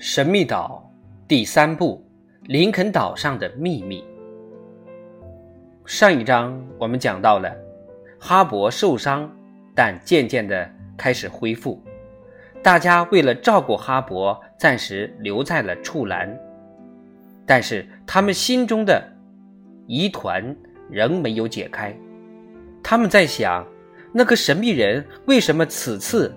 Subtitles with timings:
[0.00, 0.88] 神秘岛
[1.26, 2.00] 第三部：
[2.44, 4.04] 林肯岛上的秘密。
[5.84, 7.52] 上一章我们讲到了
[8.16, 9.28] 哈勃受伤，
[9.74, 11.82] 但渐渐的开始恢复。
[12.62, 16.32] 大家为了照顾哈勃，暂时留在了处兰，
[17.44, 19.02] 但是他们心中的
[19.88, 20.54] 疑团
[20.88, 21.92] 仍没有解开。
[22.84, 23.66] 他们在想，
[24.12, 26.32] 那个神秘人为什么此次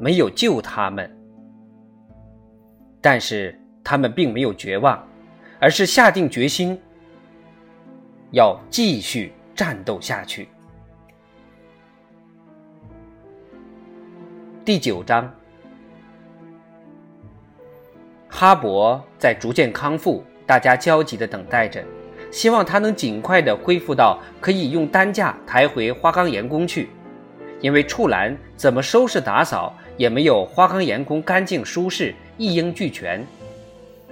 [0.00, 1.10] 没有救他们？
[3.02, 5.06] 但是他们并没有绝望，
[5.58, 6.80] 而是下定决心
[8.30, 10.48] 要继续战斗下去。
[14.64, 15.28] 第九章，
[18.28, 21.84] 哈勃在逐渐康复，大家焦急的等待着，
[22.30, 26.88] 希望他能尽快的恢复到可以用担架抬回花岗岩宫去，
[27.60, 32.14] 因为处栏怎么收拾打扫也没有花岗岩宫干净舒适。
[32.36, 33.24] 一应俱全，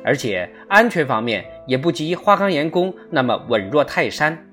[0.05, 4.47] 而且安全方面也不及花岗岩宫那么稳若泰山。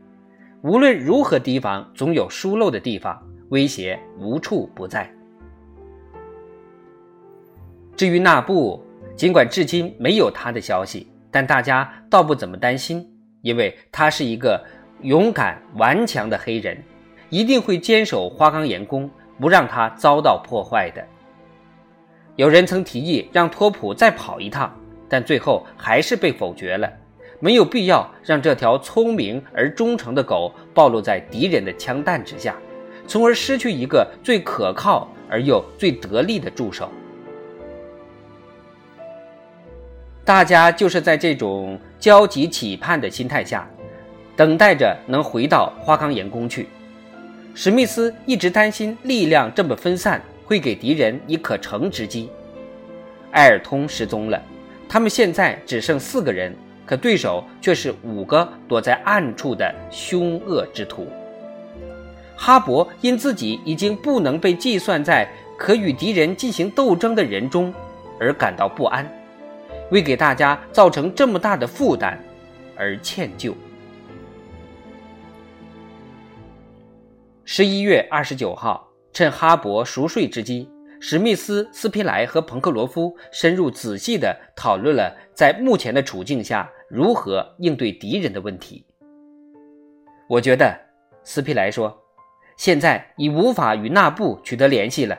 [0.61, 5.09] 无论如何提防，总有疏漏的地方，威胁无处不在。
[7.95, 8.83] 至于那布，
[9.15, 13.07] 尽管至今没有他的消息，但大家倒不怎么担心，
[13.41, 14.63] 因为他是一个
[15.01, 16.77] 勇敢顽强的黑人，
[17.29, 21.03] 一定会坚守花岗岩宫，不让他遭到破坏的。
[22.37, 24.71] 有人曾提议让托普再跑一趟，
[25.09, 26.87] 但最后还是被否决了。
[27.39, 32.55] 没有必要让这条聪明而忠诚的狗暴露在敌人的枪弹之下，
[33.07, 36.89] 从而失去一个最可靠而又最得力的助手。
[40.23, 43.67] 大家就是在这种焦急期盼的心态下，
[44.35, 46.67] 等待着能回到花岗岩宫去。
[47.55, 50.21] 史密斯一直担心力量这么分散。
[50.47, 52.31] 会给敌人以可乘之机。
[53.33, 54.41] 埃尔通失踪了，
[54.87, 61.05] 他们现在只剩四个人，可对手却是五个躲在暗处的凶恶之徒。
[62.37, 67.73] 哈勃因自己已经不能被计算在可与敌人进行斗争的人中
[68.17, 69.05] 而感到不安，
[69.91, 72.17] 为给大家造成这么大的负担
[72.77, 73.53] 而歉疚。
[77.43, 78.86] 十一月二十九号。
[79.17, 80.69] 趁哈勃熟睡之机，
[80.99, 88.85] 史密斯、斯皮莱和彭克罗夫深入仔细地讨论了在目前的处境下如何应对敌人的问题。
[90.29, 90.79] 我觉得，
[91.23, 91.99] 斯皮莱说，
[92.57, 95.17] 现在已无法与纳布取得联系了，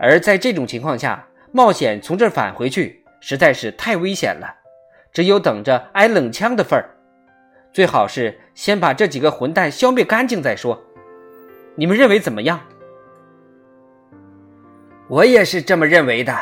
[0.00, 4.52] 而在这种情况下，冒险从这儿返回去实在是太危险了，
[5.12, 6.90] 只有等着挨冷枪的份儿。
[7.72, 10.82] 最好是先把这几个混蛋消灭干净再说。
[11.76, 12.60] 你们认为怎么样？
[15.12, 16.34] 我也是这么认为的，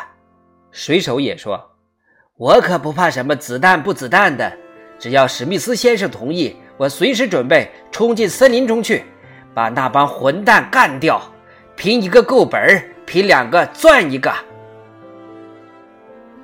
[0.70, 1.72] 水手也说
[2.38, 4.56] ：“我可不怕什么子弹不子弹的，
[4.97, 9.03] 只要史密斯先生同意，我随时准备冲进森林中去，
[9.53, 11.20] 把那帮混蛋干掉。
[11.75, 14.32] 拼一个够本儿，拼两个赚一个。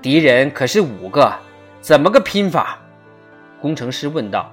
[0.02, 1.32] 敌人可是五个，
[1.80, 2.76] 怎么个拼法？”
[3.62, 4.52] 工程师问道。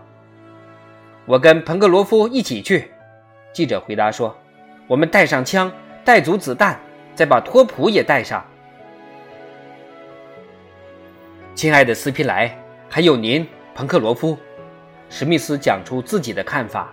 [1.25, 2.91] “我跟彭格罗夫一起去。”
[3.51, 4.37] 记者回答说
[4.85, 5.71] ，“我们带上枪，
[6.05, 6.79] 带足子弹。”
[7.15, 8.43] 再把托普也带上，
[11.53, 12.57] 亲爱的斯皮莱，
[12.89, 14.37] 还有您，彭克罗夫。
[15.09, 16.91] 史密斯讲出自己的看法。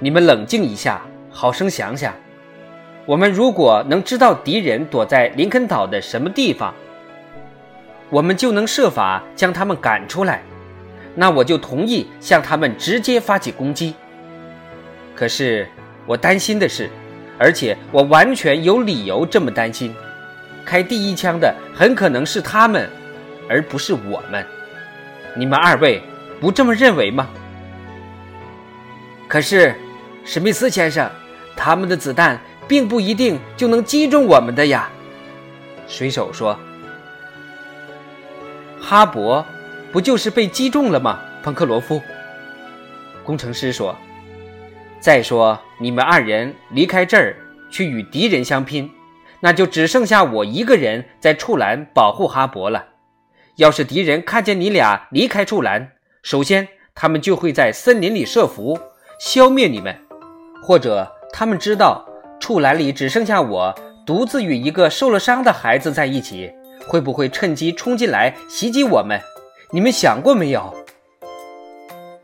[0.00, 2.12] 你们冷静一下，好生想想。
[3.06, 6.74] 我们如果能知道敌人躲在林肯岛的什么地方，
[8.10, 10.42] 我们就能设法将他们赶出来。
[11.14, 13.94] 那我就同意向他们直接发起攻击。
[15.14, 15.68] 可是
[16.06, 16.90] 我担心的是。
[17.38, 19.94] 而且我完全有理由这么担心，
[20.64, 22.90] 开第一枪的很可能是他们，
[23.48, 24.44] 而不是我们。
[25.36, 26.02] 你们二位
[26.40, 27.28] 不这么认为吗？
[29.28, 29.74] 可是，
[30.24, 31.08] 史密斯先生，
[31.54, 34.90] 他们的子弹并不一定就能击中我们的呀。
[35.86, 36.58] 水手说
[38.80, 39.44] ：“哈勃
[39.92, 42.02] 不就是被击中了吗？”彭克罗夫。
[43.22, 43.96] 工程师说。
[45.00, 47.36] 再说，你们二人离开这儿
[47.70, 48.90] 去与敌人相拼，
[49.40, 52.84] 那就只剩下我一个人在处栏保护哈勃了。
[53.56, 55.92] 要是敌人看见你俩离开处栏，
[56.22, 58.78] 首先他们就会在森林里设伏，
[59.20, 59.94] 消灭你们；
[60.62, 62.04] 或者他们知道
[62.40, 63.74] 处栏里只剩下我
[64.04, 66.50] 独自与一个受了伤的孩子在一起，
[66.88, 69.20] 会不会趁机冲进来袭击我们？
[69.70, 70.74] 你们想过没有？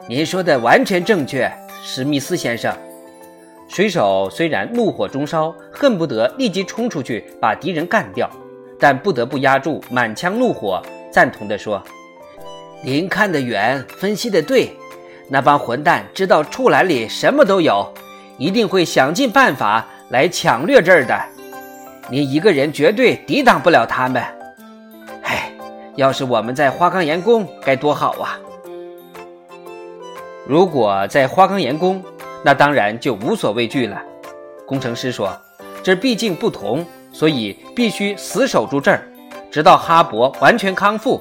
[0.09, 1.49] 您说的完全正确。
[1.87, 2.75] 史密斯先生，
[3.75, 8.31] 水手虽然怒火中烧，恨不得立即冲出去把敌人干掉，
[8.79, 10.81] 但不得不压住满腔怒火，
[11.11, 11.83] 赞同地说
[12.85, 14.71] ：“您看得远，分析得对。
[15.29, 17.93] 那帮混蛋知道处栏里什么都有，
[18.39, 21.21] 一定会想尽办法来抢掠这儿的。
[22.09, 24.23] 您一个人绝对抵挡不了他们。
[25.23, 25.51] 唉，
[25.97, 28.39] 要是我们在花岗岩宫该多好啊！
[30.47, 32.01] 如果在花岗岩宫，
[32.45, 34.01] 那当然就无所畏惧了。”
[34.67, 35.37] 工程师说
[35.83, 39.03] ：“这毕竟不同，所以必须死守住这儿。”
[39.51, 41.21] 直到哈勃完全康复，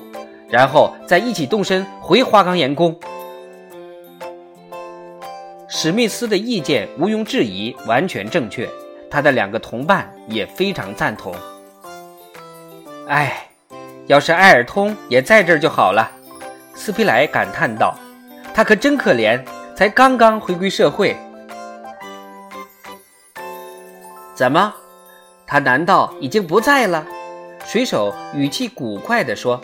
[0.49, 2.99] 然后再一起动身回花岗岩宫。
[5.67, 8.67] 史密斯的意见毋庸置疑，完全正确。
[9.09, 11.35] 他的两个同伴也非常赞同。
[13.07, 13.47] 哎，
[14.07, 16.09] 要是埃尔通也在这儿就好了，
[16.73, 17.95] 斯皮莱感叹道
[18.53, 19.39] ：“他可真可怜，
[19.75, 21.15] 才刚刚回归社会。”
[24.35, 24.73] 怎么，
[25.45, 27.05] 他难道已经不在了？
[27.65, 29.61] 水手语气古怪地说：“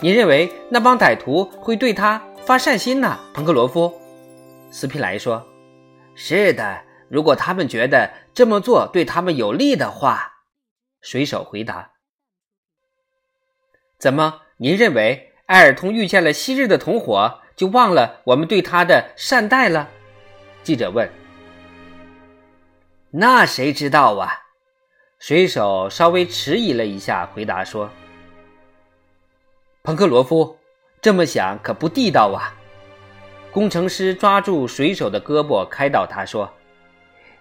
[0.00, 3.92] 你认为那帮歹徒会对他发善心呢？”彭克罗夫，
[4.70, 5.46] 斯皮莱说
[6.14, 10.32] ：“是的，如果他们觉得这么做对他们有利的话。”
[11.02, 11.90] 水手回答
[14.00, 14.40] ：“怎么？
[14.56, 19.88] 您认为埃尔通遇见了昔日的同伙，就忘了我们对他的善待了？”
[20.62, 21.10] 记者问。
[23.10, 24.42] “那谁知道啊？”
[25.18, 27.90] 水手稍微迟疑了一下，回答说
[29.82, 30.58] ：“彭克罗夫，
[31.00, 32.52] 这么想可不地道啊。”
[33.50, 36.52] 工程师抓住水手的胳膊，开导他说：“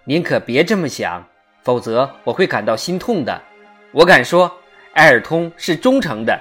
[0.05, 1.27] 您可别这么想，
[1.63, 3.41] 否则我会感到心痛的。
[3.91, 4.49] 我敢说，
[4.93, 6.39] 埃尔通是忠诚的。”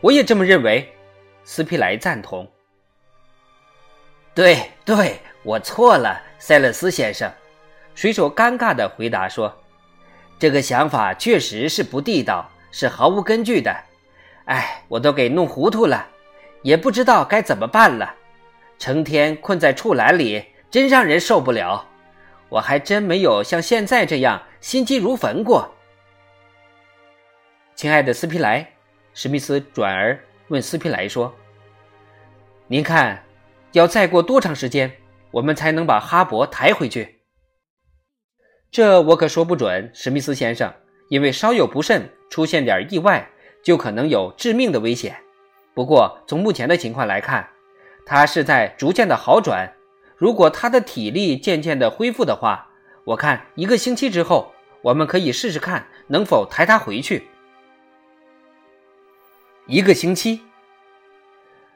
[0.00, 0.91] 我也这么认为，
[1.44, 2.48] 斯皮莱赞同。
[4.34, 7.30] 对对，我错了，塞勒斯先生。
[7.94, 9.54] 水手尴尬地回答说。
[10.38, 13.72] 这个想法确实是不地道，是毫无根据的。
[14.46, 16.08] 哎，我都给弄糊涂了，
[16.62, 18.14] 也不知道该怎么办了。
[18.78, 21.86] 成天困在畜栏里，真让人受不了。
[22.48, 25.72] 我还真没有像现在这样心急如焚过。
[27.76, 28.72] 亲爱的斯皮莱，
[29.14, 30.18] 史密斯转而
[30.52, 31.34] 问斯皮莱说
[32.68, 33.24] ：“您看，
[33.72, 34.92] 要再过多长时间，
[35.30, 37.22] 我们才能把哈勃抬回去？”
[38.70, 40.70] 这我可说不准，史密斯先生，
[41.08, 43.30] 因为稍有不慎，出现点意外，
[43.62, 45.16] 就可能有致命的危险。
[45.72, 47.48] 不过从目前的情况来看，
[48.04, 49.72] 他是在逐渐的好转。
[50.18, 52.68] 如果他的体力渐渐的恢复的话，
[53.04, 54.52] 我看一个星期之后，
[54.82, 57.26] 我们可以试试看能否抬他回去。
[59.66, 60.40] 一个星期，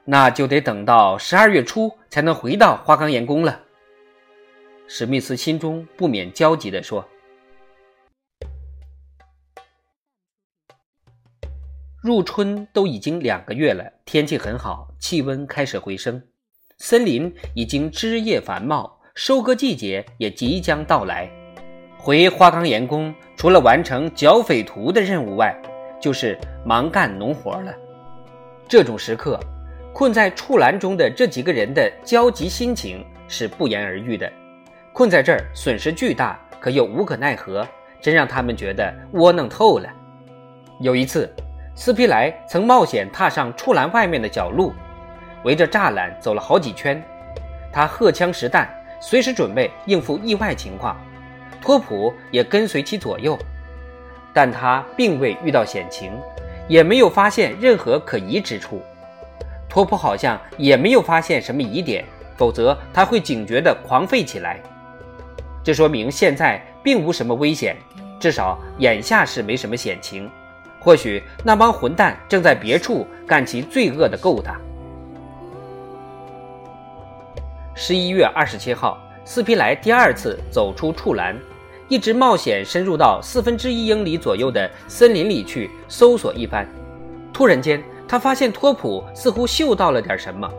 [0.05, 3.61] 那就得等到十二月初才能回到花岗岩宫了。
[4.88, 7.09] 史密斯心中不免焦急地说
[12.03, 16.21] ：“入春都已经两个月了，天气很好，气温开始回升，
[16.79, 21.31] 森林已经枝叶繁茂，收割季节也即将到来。
[21.97, 25.56] 回花岗岩宫，除了完成剿匪徒的任务外，
[26.00, 27.75] 就是忙干农活了。
[28.69, 29.38] 这种时刻，
[29.93, 34.31] 困在畜栏中的这几个人的焦急心情是不言而喻的。”
[34.93, 37.66] 困在这儿，损失巨大，可又无可奈何，
[38.00, 39.88] 真让他们觉得窝囊透了。
[40.80, 41.30] 有一次，
[41.75, 44.73] 斯皮莱曾冒险踏上畜栏外面的小路，
[45.44, 47.02] 围着栅栏走了好几圈。
[47.71, 48.68] 他荷枪实弹，
[49.02, 50.97] 随时准备应付意外情况。
[51.61, 53.38] 托普也跟随其左右，
[54.37, 56.12] 但他并未遇到险情，
[56.69, 58.83] 也没有发现任何可疑之处。
[59.66, 62.05] 托普好像也没有发现什么疑点，
[62.37, 64.61] 否则他会警觉地狂吠起来。
[65.64, 67.78] 这说明现在并无什么危险，
[68.21, 70.31] 至少眼下是没什么险情。
[70.81, 74.55] 或许那帮混蛋正在别处干其罪恶的勾当。
[77.75, 81.35] 十一月二十七号，斯皮莱第二次走出处栏，
[81.88, 86.69] 一直冒险深入到四分之一英里左右的森林里去搜索一番。
[87.33, 90.50] 突然间，他发现托普似乎嗅到了点什么，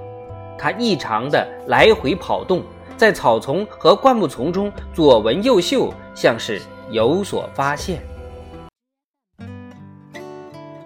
[0.58, 2.64] 他异常的来回跑动。
[2.96, 8.02] 在草丛和灌木丛中左闻右嗅，像是有所发现。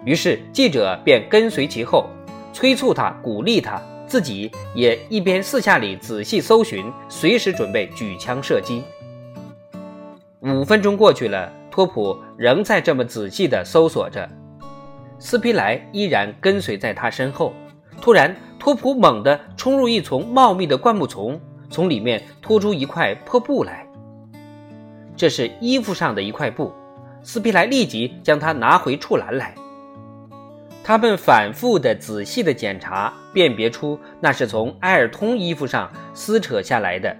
[0.04, 2.06] 于是记者便跟随其后，
[2.52, 8.82] 催促他，鼓励他，自己也一边四下里仔细搜寻，随时准备举枪射击。
[10.42, 14.28] 五分钟过去了，托普仍在这么仔细地搜索着，
[15.18, 17.52] 斯皮莱依然跟随在他身后。
[18.00, 21.40] 突然，托普猛地冲入一丛茂密的灌木丛。
[21.70, 23.86] 从里面拖出一块破布来，
[25.16, 26.70] 这是衣服上的一块布。
[27.22, 29.54] 斯皮莱立即将它拿回处栏来。
[30.84, 37.16] 他们反复的、仔细的检查，辨别出那是从埃尔通衣服上撕扯下来的，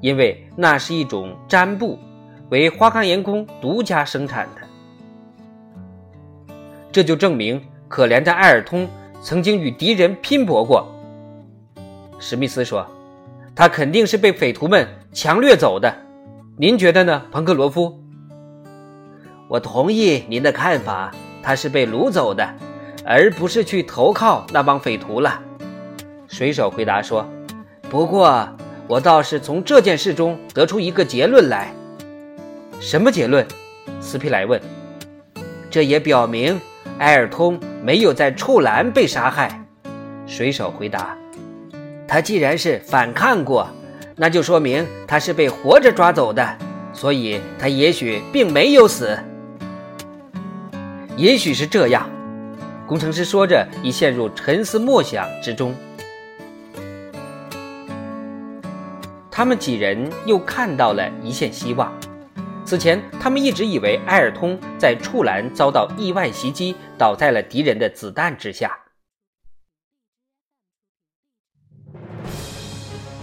[0.00, 1.96] 因为那是一种毡布，
[2.52, 4.60] 为花岗岩工独家生产的。
[6.92, 8.86] 这就证明可怜的艾尔通
[9.22, 10.86] 曾经与敌人拼搏过。
[12.18, 12.86] 史密斯说
[13.56, 15.96] ：“他肯定是被匪徒们强掠走的。
[16.58, 17.98] 您觉得呢，彭克罗夫？”
[19.48, 21.10] 我同意您的看法，
[21.42, 22.46] 他是被掳走的。
[23.04, 25.40] 而不是去投靠那帮匪徒了，
[26.28, 27.26] 水手回答说
[27.90, 28.48] ：“不过，
[28.86, 31.74] 我倒是从这件事中得出一个结论来。
[32.82, 33.46] 什么结论？”
[34.02, 34.60] 斯皮莱问。
[35.70, 36.60] “这也表明
[36.98, 39.64] 埃尔通没有在处兰被杀害。”
[40.26, 41.16] 水手回答。
[42.08, 43.68] “他既然是反抗过，
[44.16, 46.58] 那就说明他是被活着抓走的，
[46.92, 49.16] 所以他也许并没有死。
[51.16, 52.10] 也许是这样。”
[52.84, 55.72] 工程师说着，已陷入沉思默想之中。
[59.30, 61.90] 他们几人又看到了一线希望。
[62.72, 68.74] 此前，他们一直以为埃尔通在处栏遭到意外袭击，倒在了敌人的子弹之下。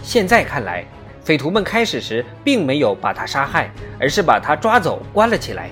[0.03, 0.85] 现在看来，
[1.23, 5.71] 匪徒们开始时并没有把他杀害，而是把他抓走，关了起来。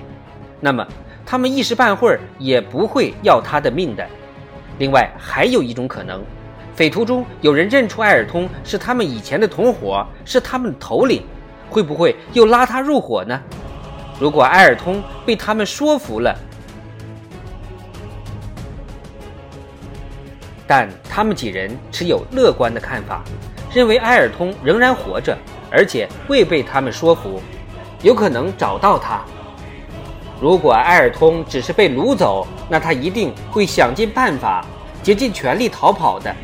[0.60, 0.84] 那么，
[1.24, 4.04] 他们一时半会儿也不会要他的命的。
[4.80, 6.20] 另外，还有一种可能，
[6.74, 11.22] 匪徒中有人认出埃尔通是他们以前的同伙，是他们的头领，
[11.70, 13.40] 会不会又拉他入伙呢？
[14.20, 16.36] 如果埃尔通被他们说服了，
[20.66, 23.22] 但他们几人持有乐观的看法，
[23.72, 25.36] 认为埃尔通仍然活着，
[25.70, 27.40] 而且未被他们说服，
[28.02, 29.22] 有可能找到他。
[30.40, 34.64] 如果埃尔通只是被掳走，那他一定会想尽办法，
[35.02, 36.34] 竭尽全力逃跑的。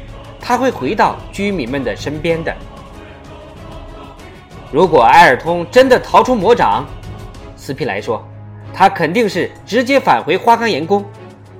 [0.41, 2.55] 他会回到居民们的身边的。
[4.71, 6.85] 如果埃尔通真的逃出魔掌，
[7.65, 8.23] 斯皮莱说，
[8.75, 11.03] 他肯定是直接返回花岗岩宫，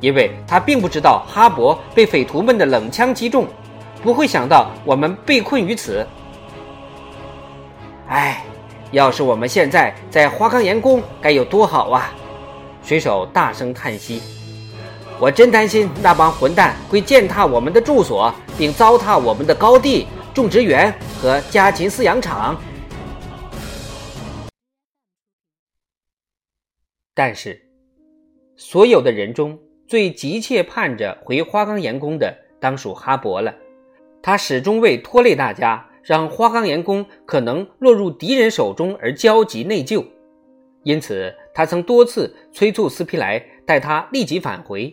[0.01, 3.47] 因为他并不知道哈勃被匪徒们的冷枪击中，
[4.03, 6.07] 不会想到我们被困于此。
[8.07, 8.45] 唉，
[8.91, 12.13] 要是我们现在在花岗岩宫，该有多好啊！
[12.83, 14.21] 水手大声叹息
[15.19, 22.55] ：“我真担心那帮混蛋会践踏我们的住所，并糟蹋我们的高地、种植园和家禽饲养场。”
[27.15, 27.61] 但是，
[28.57, 29.57] 所有的人中
[29.87, 33.55] 最急切盼着回花岗岩宫的，当属哈勃了。
[34.21, 40.05] 他始终为拖累大家，让花岗岩宫可能落入敌人手中而焦急内疚。
[40.83, 44.93] 因此，他曾多次催促斯皮莱带他立即返回，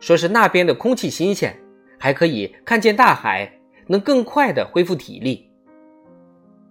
[0.00, 1.54] 说是那边的空气新鲜，
[1.98, 5.50] 还可以看见大海，能更快地恢复体力。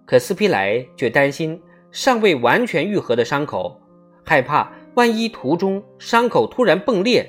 [0.04, 1.60] 可斯皮莱却担心
[1.92, 3.80] 尚未完全愈合的伤口，
[4.26, 7.26] 害怕万一途中伤口突然迸裂，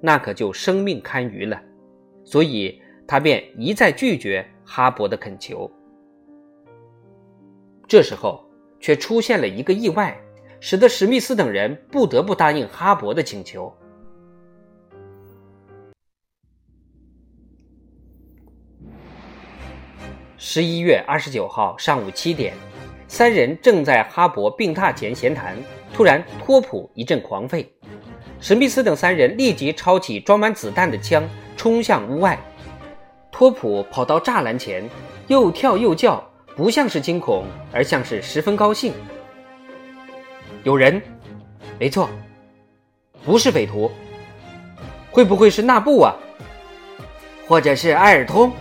[0.00, 1.62] 那可就生命堪虞了，
[2.24, 5.70] 所以他便一再拒绝哈勃的恳求。
[7.86, 8.44] 这时候，
[8.80, 10.18] 却出现了一个意外。
[10.60, 13.72] 使得史密斯等人不得不答应哈勃的请求。
[20.36, 22.54] 十一月二十九号上午七点，
[23.06, 25.56] 三人正在哈勃病榻前闲谈，
[25.98, 27.66] 突然托普一阵狂吠，
[28.40, 32.38] 史密斯等三人立即抄起装满子弹的枪，冲向屋外。
[33.32, 34.88] 托普跑到栅栏前，
[35.26, 36.24] 又跳又叫，
[36.54, 38.92] 不像是惊恐，而像是十分高兴。
[40.62, 41.02] 有人，
[41.80, 42.08] 没错，
[43.24, 43.90] 不是匪徒，
[45.10, 46.14] 会不会是纳布啊？
[47.48, 48.52] 或者是埃尔通？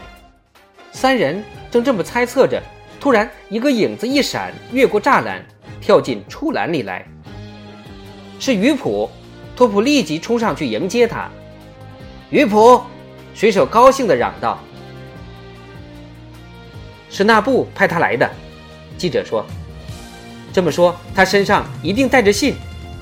[0.91, 2.59] 三人正这么猜测着，
[2.99, 5.45] 突然一个影子一闪，越过栅栏，
[5.79, 7.05] 跳进出栏里来。
[8.39, 9.09] 是鱼普，
[9.55, 11.29] 托普立即冲上去迎接他。
[12.29, 12.81] 鱼普，
[13.33, 14.59] 水手高兴地嚷道
[17.09, 18.29] ：“是纳布派他来的。”
[18.97, 19.45] 记者说。
[20.53, 22.55] 这么说，他身上一定带着信。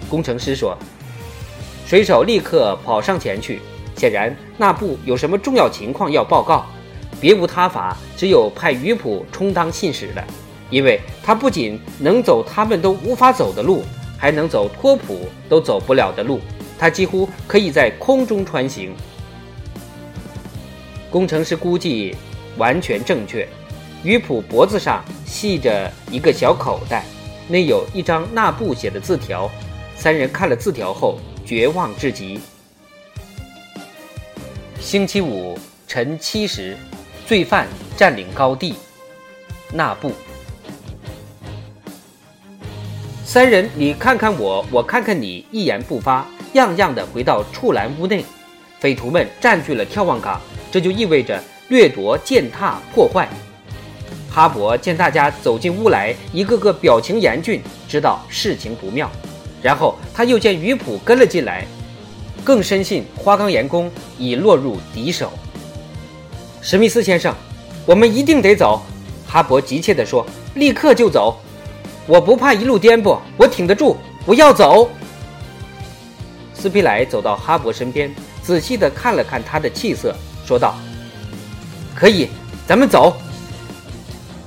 [0.10, 0.78] 工程师说
[1.88, 3.62] ：“水手立刻跑上前去。
[3.96, 6.66] 显然，那布有什么重要情况要报告，
[7.22, 10.24] 别无他法，只有派鱼普充当信使了。
[10.70, 13.86] 因为他不仅能走他们都无法走的路，
[14.18, 16.40] 还能走托普都走不了的路。
[16.78, 18.94] 他几乎可以在空中穿行。”
[21.10, 22.16] 工程师估计
[22.58, 23.48] 完全正确。
[24.04, 27.06] 鱼普脖子上系着一个小口袋。
[27.48, 29.50] 内有一张纳布写的字条，
[29.96, 32.40] 三人看了字条后绝望至极。
[34.80, 35.56] 星期五
[35.88, 36.76] 晨七时，
[37.28, 38.74] 罪犯占领高地。
[39.72, 40.12] 那布。
[43.36, 48.24] 三人你看看我，我看看你，一言不发，样样的回到处栏屋内。
[48.80, 50.40] 匪徒们占据了眺望岗，
[50.72, 53.28] 这就意味着掠夺、践踏、破坏。
[54.32, 59.12] 哈勃见大家走进屋来，一个个表情严峻，知道事情不妙。
[59.62, 61.68] 然后他又见鱼普跟了进来。
[62.42, 65.30] 更深信花岗岩宫已落入敌手。
[66.62, 67.36] 史密斯先生，
[67.86, 68.82] 我们一定得走。
[69.28, 70.26] 哈勃急切地说
[70.56, 71.38] ：“立刻就走！
[72.08, 73.98] 我不怕一路颠簸，我挺得住。
[74.26, 74.90] 我要走。”
[76.54, 80.76] 斯皮莱走到哈勃身边，仔细地看了看他的气色，说道
[81.96, 82.30] ：“可以，
[82.66, 83.16] 咱们走。”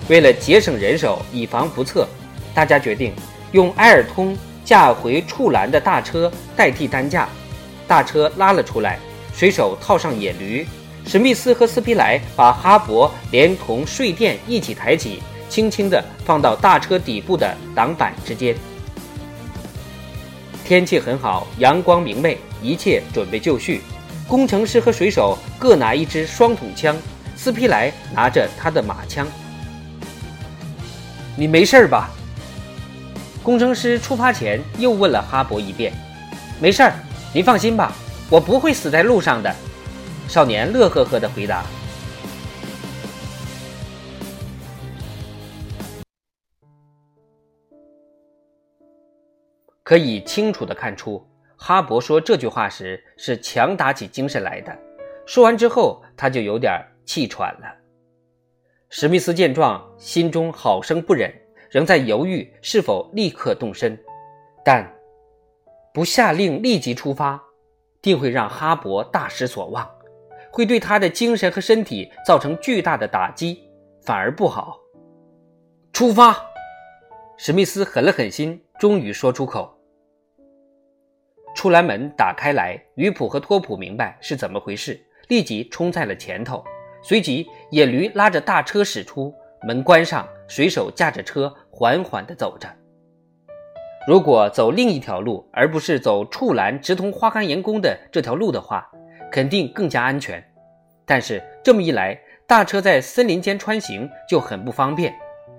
[0.08, 2.08] 为了节省人手，以防不测，
[2.54, 3.12] 大家决定
[3.52, 7.28] 用埃尔通驾回处栏的大车代替担架。
[7.86, 8.98] 大车拉了出来，
[9.34, 10.66] 水手套上野驴，
[11.06, 18.54] 史密斯和斯皮莱把哈勃连同睡垫一起抬起，轻轻地放到大车底部的挡板之间。
[20.64, 23.80] 天气很好，阳光明媚，一切准备就绪。
[24.26, 26.94] 工程师和水手各拿一支双筒枪，
[27.34, 29.26] 斯皮莱拿着他的马枪。
[31.36, 32.10] 你没事吧？
[33.42, 35.92] 工程师出发前又问了哈勃一遍。
[36.60, 36.92] 没事儿。
[37.32, 37.92] 您放心吧，
[38.30, 39.54] 我不会死在路上的。”
[40.28, 41.64] 少年乐呵呵地回答。
[49.88, 51.26] 可以清楚地看出，
[51.56, 54.78] 哈勃说这句话时是强打起精神来的。
[55.24, 57.74] 说完之后，他就有点气喘了。
[58.90, 61.32] 史密斯见状，心中好生不忍，
[61.70, 63.98] 仍在犹豫是否立刻动身，
[64.62, 64.86] 但。
[65.94, 67.42] 不下令立即出发，
[68.02, 69.90] 定会让哈勃大失所望，
[70.52, 73.66] 会对他的精神和身体造成巨大的打击，
[74.02, 74.78] 反而不好。
[75.94, 76.36] 出发！
[77.38, 79.77] 史密斯狠了狠心，终于说出口。
[81.54, 86.64] 出栏门打开来，鱼普和托普明白是怎么回事，立即冲在了前头。
[87.02, 92.68] 随即，野驴拉着大车驶出，门关上，水手驾着车缓缓地走着。
[94.06, 98.88] 如果走另一条路，而不是走处栏直通花岗岩宫的这条路的话，
[99.30, 100.42] 肯定更加安全。
[101.04, 105.14] 但是这么一来，大车在森林间穿行就很不方便。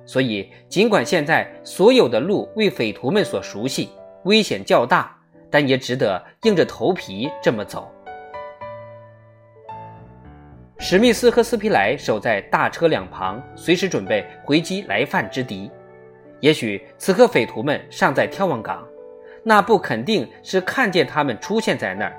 [0.06, 3.90] 所以，尽管现在所有的路为匪徒们所熟悉，
[4.24, 5.16] 危险较大，
[5.50, 7.92] 但也值得硬着头皮这么走。
[10.78, 15.70] 史密斯和斯皮莱守在大车两旁，随时准备回击来犯之敌。
[16.40, 18.88] 也许此刻匪徒们尚在眺望岗，
[19.44, 22.16] 那不肯定是看见他们出现在那儿，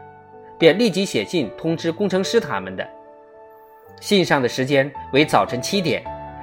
[0.58, 2.86] 便立即写信通知工程师他们的。
[3.98, 6.02] 信上的时间为早晨七点，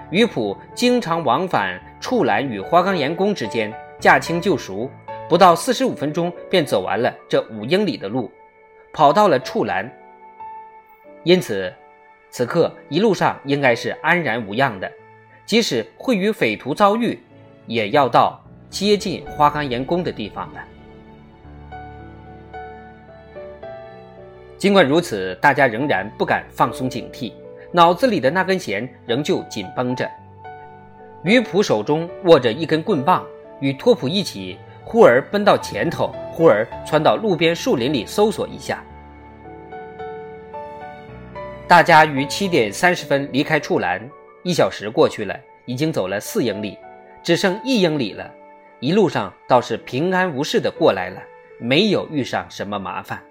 [0.09, 4.89] 于普经常往返处栏与花岗岩宫之间，驾轻就熟，
[5.29, 8.31] 不到四十五分钟便走完了这五英里的路，
[8.93, 9.91] 跑到了处栏。
[11.23, 11.73] 因此，
[12.29, 14.91] 此刻一路上应该是安然无恙的，
[15.45, 17.19] 即使会与匪徒遭遇。
[17.69, 20.63] 也要到接近花岗岩宫的地方了。
[24.57, 27.33] 尽管如此，大家仍然不敢放松警惕，
[27.73, 30.09] 脑子里的那根弦仍旧紧绷着。
[31.23, 33.21] 鱼普手中握着一根棍棒，
[33.59, 34.57] 与托普一起，
[34.89, 38.81] 忽而奔到前头，忽而窜到路边树林里搜索一下。
[41.67, 44.09] 大家于七点三十分离开处栏，
[44.43, 46.77] 一小时过去了，已经走了四英里。
[47.21, 48.33] 只剩一英里了，
[48.79, 51.21] 一路上倒是平安无事的过来了，
[51.59, 53.21] 没有遇上什么麻烦。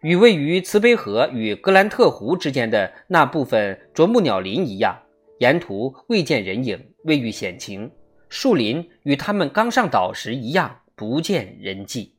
[0.00, 4.98] 与位于慈悲河与格兰特湖之间的那部分啄木鸟林一样，
[5.40, 7.90] 沿途未见人影，未遇险情。
[8.28, 12.14] 树林与他们刚上岛时一样，不见人迹。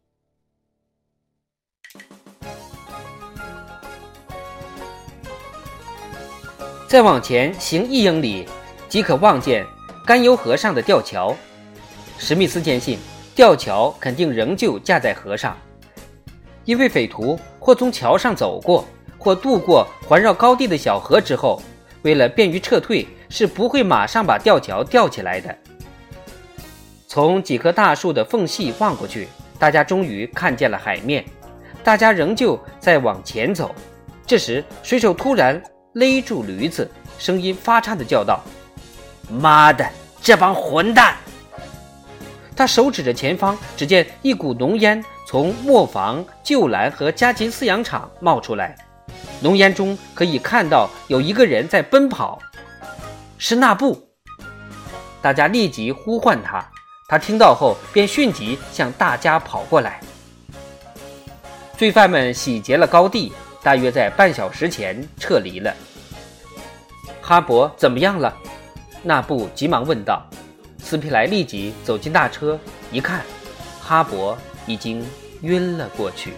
[6.88, 8.48] 再往前行一英里。
[8.88, 9.66] 即可望见
[10.06, 11.36] 甘油河上的吊桥。
[12.18, 12.98] 史密斯坚信，
[13.34, 15.58] 吊桥肯定仍旧架在河上，
[16.64, 18.86] 因为匪徒或从桥上走过，
[19.18, 21.62] 或渡过环绕高地的小河之后，
[22.04, 25.58] 为了便于撤退，是不会马上把吊桥吊起来的。
[27.16, 31.24] 从几棵大树的缝隙望过去，大家终于看见了海面。
[31.82, 33.74] 大家仍旧在往前走，
[34.28, 38.44] 这时水手突然勒住驴子，声音发颤地叫道。
[39.30, 39.90] 妈的，
[40.22, 41.16] 这帮混蛋！
[42.54, 48.76] 他手指着前方，只见一股浓烟从磨坊、旧栏和家禽饲养场冒出来，
[49.40, 52.38] 浓烟中可以看到有一个人在奔跑，
[53.38, 54.06] 是那布。
[55.22, 56.70] 大家立即呼唤他，
[57.08, 60.02] 他听到后便迅即向大家跑过来。
[61.78, 65.72] 罪犯们洗劫了高地，大约在半小时前撤离了。
[67.22, 68.36] 哈勃怎么样了？
[69.04, 70.26] 那布急忙问道。
[70.80, 72.60] 斯皮莱立即走进大车，
[72.92, 73.22] 一看，
[73.82, 75.06] 哈勃已经
[75.42, 76.34] 晕了过去。